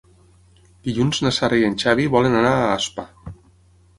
Dilluns 0.87 1.19
na 1.25 1.33
Sara 1.37 1.59
i 1.59 1.67
en 1.67 1.77
Xavi 1.85 2.09
volen 2.15 2.37
anar 2.39 2.57
a 2.63 2.67
Aspa. 2.79 3.07